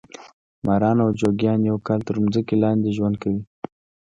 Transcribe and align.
ماران 0.65 0.97
او 1.03 1.09
جوګیان 1.19 1.59
یو 1.69 1.77
کال 1.87 1.99
تر 2.07 2.15
مځکې 2.23 2.55
لاندې 2.63 2.89
ژوند 2.97 3.15
کوي. 3.21 3.41